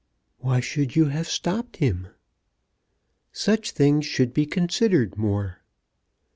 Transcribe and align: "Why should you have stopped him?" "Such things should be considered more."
"Why 0.39 0.61
should 0.61 0.95
you 0.95 1.09
have 1.09 1.27
stopped 1.27 1.77
him?" 1.77 2.07
"Such 3.31 3.69
things 3.69 4.03
should 4.03 4.33
be 4.33 4.47
considered 4.47 5.15
more." 5.15 5.61